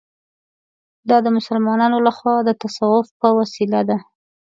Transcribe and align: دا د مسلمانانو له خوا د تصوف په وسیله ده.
دا 1.09 1.17
د 1.25 1.27
مسلمانانو 1.37 1.97
له 2.05 2.11
خوا 2.17 2.35
د 2.43 2.49
تصوف 2.61 3.05
په 3.21 3.27
وسیله 3.39 3.79
ده. 3.89 3.97